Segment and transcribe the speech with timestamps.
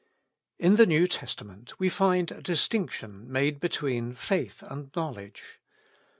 [0.57, 5.59] IN the New Testament we find a distinction made between faith and knowledge.